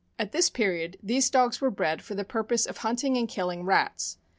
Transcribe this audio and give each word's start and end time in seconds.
At 0.17 0.31
this 0.31 0.49
period, 0.49 0.97
these 1.03 1.29
dogs 1.29 1.61
were 1.61 1.69
bred 1.69 2.01
for 2.01 2.15
the 2.15 2.23
purpose 2.25 2.65
of 2.65 2.77
hunting 2.77 3.17
and 3.17 3.29
killing 3.29 3.65
rats. 3.65 4.17